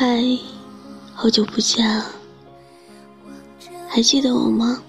[0.00, 0.24] 嗨
[1.14, 1.86] 好久不见，
[3.86, 4.82] 还记得我吗？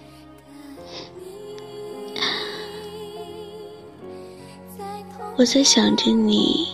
[5.35, 6.69] 我在想着你，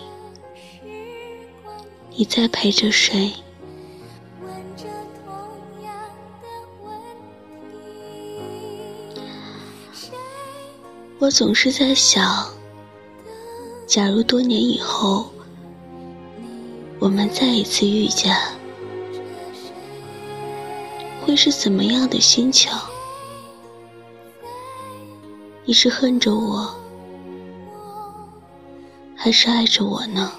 [2.15, 3.33] 你在陪着谁？
[11.17, 12.47] 我总是在想，
[13.87, 15.31] 假如多年以后，
[17.07, 18.35] 我们再一次遇见，
[21.21, 22.69] 会是怎么样的心情？
[25.63, 26.75] 你是恨着我，
[29.15, 30.33] 还是爱着我呢？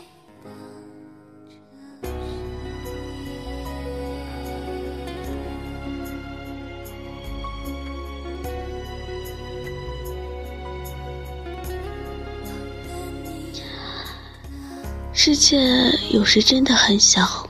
[15.30, 15.60] 世界
[16.08, 17.46] 有时真的很小，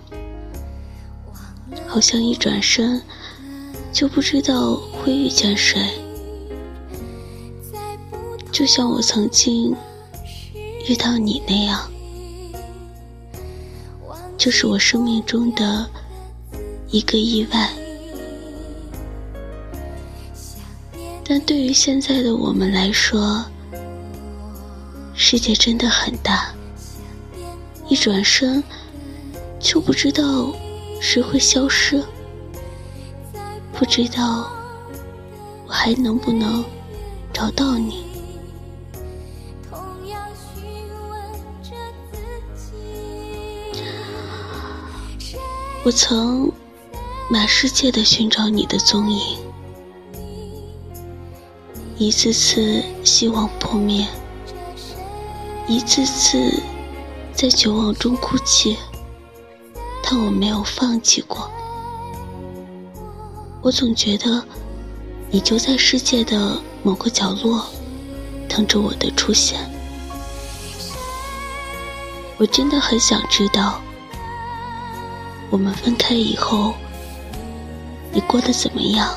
[1.87, 3.01] 好像一转身
[3.93, 5.89] 就不知道会遇见谁。
[8.51, 9.77] 就像我曾经
[10.89, 11.89] 遇到你那样，
[14.37, 15.89] 就是我生命中的
[16.89, 17.71] 一个意外。
[21.25, 23.45] 但对于现在的我们来说，
[25.15, 26.53] 世界真的很大。
[27.89, 28.63] 一转身，
[29.59, 30.53] 就不知道
[31.01, 32.05] 谁会消失，
[33.73, 34.51] 不知道
[35.67, 36.63] 我还能不能
[37.33, 38.05] 找到你。
[45.83, 46.53] 我曾
[47.31, 49.39] 满世界的寻找你的踪影，
[51.97, 54.07] 一次次希望破灭，
[55.67, 56.53] 一次次。
[57.41, 58.77] 在绝望中哭泣，
[60.03, 61.49] 但我没有放弃过。
[63.63, 64.43] 我总觉得，
[65.31, 67.65] 你就在世界的某个角落，
[68.49, 69.57] 等着我的出现。
[72.39, 73.81] 我真的很想知道，
[75.49, 76.75] 我们分开以后，
[78.11, 79.15] 你过得怎么样？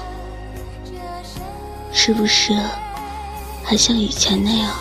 [1.92, 2.56] 是不是
[3.64, 4.72] 还像以前那样？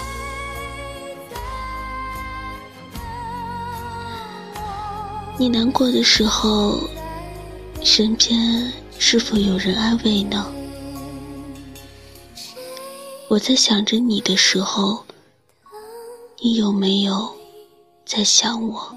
[5.40, 6.78] 你难过的时候，
[7.82, 10.52] 身边是否有人安慰呢？
[13.26, 15.02] 我在想着你的时候，
[16.42, 17.34] 你有没有
[18.04, 18.94] 在想我？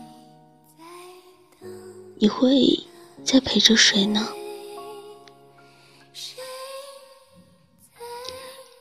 [2.18, 2.78] 你会
[3.24, 4.28] 在陪着谁呢？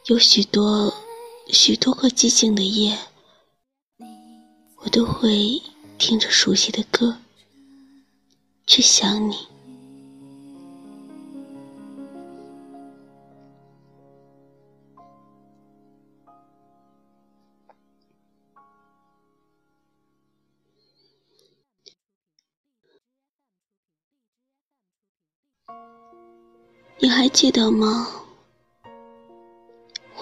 [0.07, 0.93] 有许多
[1.47, 2.99] 许多个寂静的夜，
[4.79, 5.63] 我都会
[5.97, 7.19] 听着熟悉的歌。
[8.73, 9.37] 去想你，
[26.99, 28.09] 你还记得吗？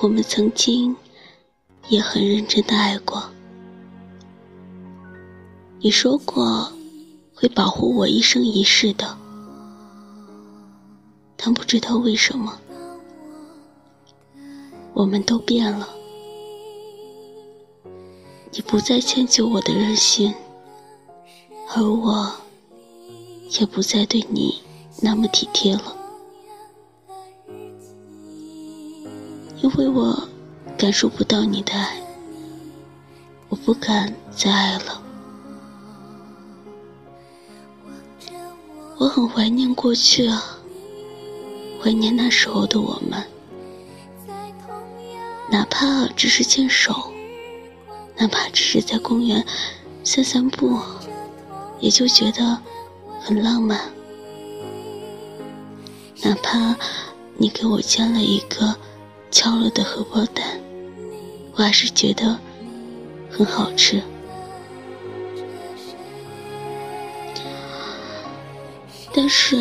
[0.00, 0.96] 我们曾经
[1.88, 3.30] 也很认真的爱过，
[5.78, 6.72] 你说过。
[7.40, 9.16] 会保护我一生一世的，
[11.38, 12.60] 但不知道为什么，
[14.92, 15.88] 我们都变了。
[18.52, 20.34] 你不再迁就我的任性，
[21.74, 22.30] 而我
[23.58, 24.60] 也不再对你
[25.00, 25.96] 那么体贴了，
[29.62, 30.28] 因为我
[30.76, 32.02] 感受不到你的爱，
[33.48, 35.02] 我不敢再爱了。
[39.00, 40.58] 我很怀念过去啊，
[41.82, 43.24] 怀念那时候的我们，
[45.50, 47.10] 哪怕只是牵手，
[48.18, 49.42] 哪怕只是在公园
[50.04, 50.78] 散散步，
[51.80, 52.58] 也就觉得
[53.22, 53.80] 很浪漫。
[56.22, 56.76] 哪怕
[57.38, 58.76] 你给我煎了一个
[59.30, 60.60] 敲了的荷包蛋，
[61.54, 62.38] 我还是觉得
[63.30, 64.02] 很好吃。
[69.12, 69.56] 但是，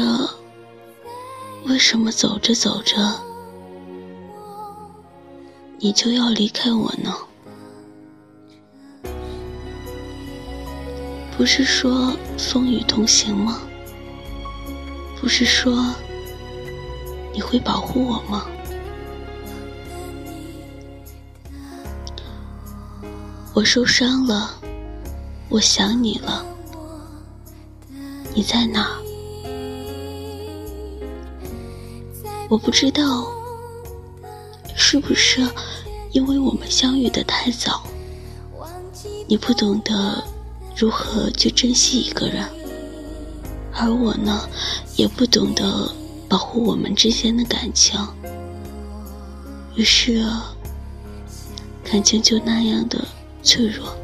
[1.66, 2.96] 为什么走着走着，
[5.80, 7.16] 你就要离开我呢？
[11.36, 13.62] 不是说风雨同行吗？
[15.20, 15.94] 不是说
[17.34, 18.46] 你会保护我吗？
[23.54, 24.54] 我受伤了，
[25.50, 26.46] 我想你了，
[28.36, 28.99] 你在哪？
[32.50, 33.28] 我不知道，
[34.76, 35.48] 是不是
[36.12, 37.84] 因为我们相遇的太早，
[39.28, 40.24] 你不懂得
[40.76, 42.44] 如何去珍惜一个人，
[43.72, 44.50] 而我呢，
[44.96, 45.94] 也不懂得
[46.28, 48.00] 保护我们之间的感情，
[49.76, 50.26] 于是
[51.84, 53.08] 感情就那样的
[53.44, 53.96] 脆弱。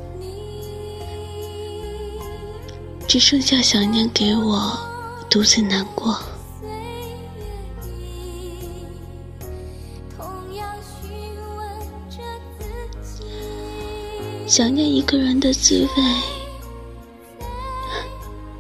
[3.08, 4.78] 只剩下想念给我
[5.32, 6.16] 独自难过。
[14.48, 16.04] 想念一个人的滋味，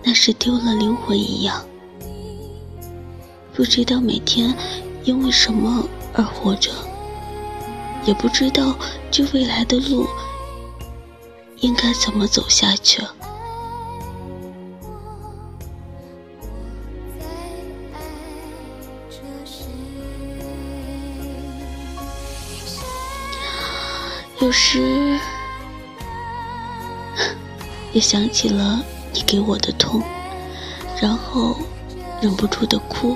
[0.04, 1.64] 那是丢了灵魂一样，
[3.54, 4.52] 不知道每天
[5.04, 6.72] 因为什么而活着，
[8.04, 8.76] 也不知道
[9.12, 10.08] 这未来的路
[11.60, 13.04] 应该怎么走下去。
[24.42, 25.18] 有时，
[27.96, 28.84] 也想起了
[29.14, 30.04] 你给我的痛，
[31.02, 31.56] 然后
[32.22, 33.16] 忍不住的哭，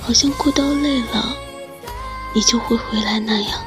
[0.00, 1.36] 好像哭到累了，
[2.32, 3.60] 你就会回来那样。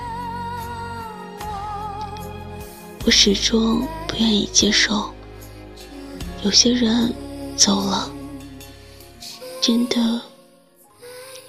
[3.06, 5.14] 我始终不愿意接受，
[6.46, 7.14] 有些人
[7.58, 8.10] 走了，
[9.60, 10.22] 真的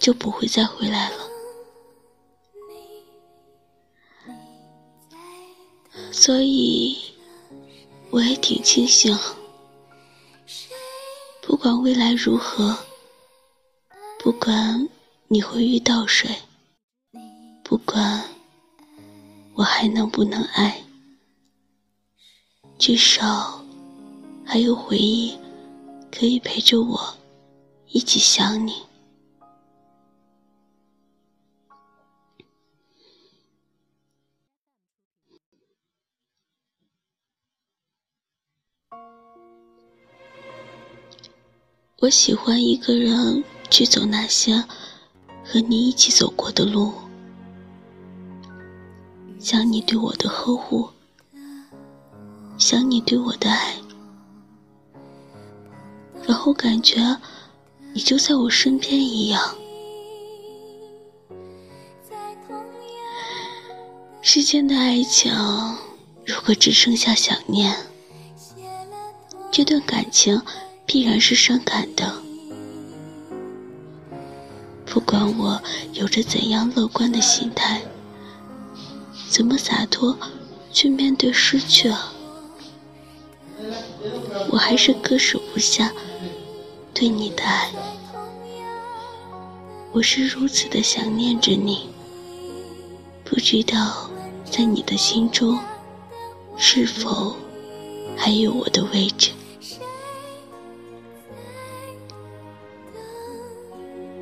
[0.01, 1.17] 就不会再回来了。
[6.11, 7.06] 所以，
[8.17, 9.15] 我也挺庆幸，
[11.43, 12.75] 不管未来如何，
[14.19, 14.89] 不管
[15.29, 16.35] 你会遇到谁，
[17.63, 18.25] 不管
[19.53, 20.83] 我还能不能爱，
[22.79, 23.63] 至少
[24.47, 25.37] 还有回忆
[26.11, 27.19] 可以陪着我
[27.89, 28.77] 一起想你。
[42.07, 44.63] 我喜欢一个人去走那些
[45.45, 46.93] 和你一起走过的路，
[49.41, 50.89] 想你对我的呵护，
[52.59, 53.75] 想你对我的爱，
[56.23, 57.19] 然后感觉
[57.93, 59.57] 你就在我身边一样。
[64.23, 65.35] 世间的爱情，
[66.25, 67.77] 如果只剩下想念，
[69.51, 70.41] 这段感情。
[70.87, 72.23] 必然是伤感的。
[74.87, 75.61] 不管我
[75.93, 77.83] 有着怎样乐观的心态，
[79.29, 80.17] 怎么洒脱
[80.73, 81.93] 去面对失去，
[84.51, 85.93] 我还是割舍不下
[86.95, 87.71] 对你的爱。
[89.93, 91.89] 我是如此的想念着你，
[93.25, 94.09] 不知道
[94.51, 95.59] 在你的心中
[96.57, 97.35] 是否
[98.17, 99.33] 还有我的位置。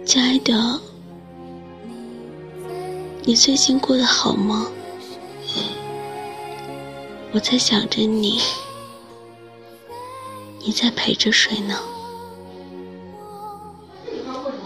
[0.04, 0.80] 亲爱的，
[3.22, 4.66] 你最近过得好吗？
[7.32, 8.38] 我在想着你，
[10.60, 11.74] 你在陪着谁呢？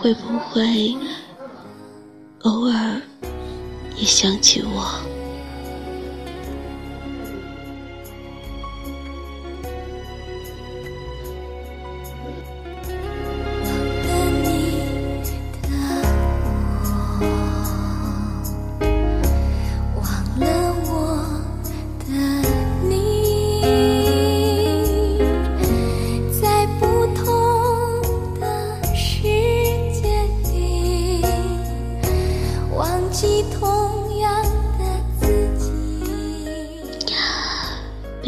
[0.01, 0.97] 会不会
[2.43, 3.01] 偶尔
[3.97, 5.18] 也想起我？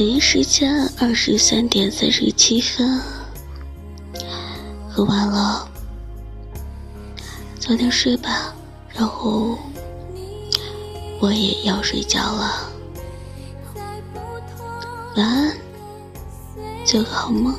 [0.01, 3.03] 北京时间二十三点三十七分，
[4.89, 5.69] 很晚了，
[7.59, 8.55] 早点睡吧。
[8.95, 9.59] 然后
[11.21, 12.71] 我也要睡觉了，
[15.19, 15.55] 晚安，
[16.87, 17.55] 做个好梦。